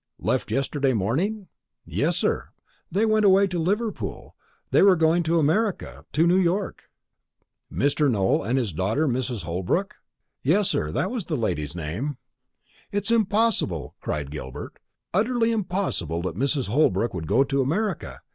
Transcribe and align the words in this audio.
"Left 0.17 0.49
yesterday 0.49 0.93
morning?" 0.93 1.47
"Yes, 1.85 2.17
sir. 2.17 2.49
They 2.91 3.05
went 3.05 3.23
away 3.23 3.45
to 3.45 3.59
Liverpool; 3.59 4.35
they 4.71 4.79
are 4.79 4.95
going 4.95 5.21
to 5.21 5.37
America 5.37 6.05
to 6.13 6.25
New 6.25 6.39
York." 6.39 6.89
"Mr. 7.71 8.09
Nowell 8.09 8.41
and 8.41 8.57
his 8.57 8.73
daughter, 8.73 9.07
Mrs. 9.07 9.43
Holbrook?" 9.43 9.97
"Yes, 10.41 10.69
sir, 10.69 10.91
that 10.91 11.11
was 11.11 11.25
the 11.27 11.35
lady's 11.37 11.75
name." 11.75 12.17
"It's 12.91 13.11
impossible," 13.11 13.93
cried 14.01 14.31
Gilbert; 14.31 14.79
"utterly 15.13 15.51
impossible 15.51 16.23
that 16.23 16.35
Mrs. 16.35 16.67
Holbrook 16.69 17.13
would 17.13 17.27
go 17.27 17.43
to 17.43 17.61
America! 17.61 18.21